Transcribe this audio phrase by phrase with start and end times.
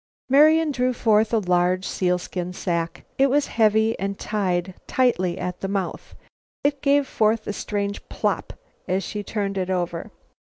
[0.29, 3.05] Marian drew forth a large sealskin sack.
[3.19, 6.15] It was heavy and was tied tightly at the mouth.
[6.63, 8.53] It gave forth a strange plop
[8.87, 10.09] as she turned it over.